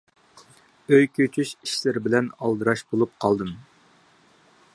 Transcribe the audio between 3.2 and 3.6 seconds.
قالدىم.